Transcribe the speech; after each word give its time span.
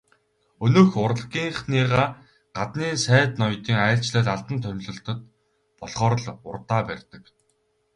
Өнөөх 0.65 0.91
урлагийнхныгаа 1.03 2.05
гаднын 2.57 2.95
сайд 3.05 3.31
ноёдын 3.41 3.77
айлчлал, 3.87 4.27
албан 4.35 4.57
томилолт 4.65 5.05
болохоор 5.79 6.13
л 6.23 6.27
урдаа 6.49 6.81
барьдаг. 6.89 7.23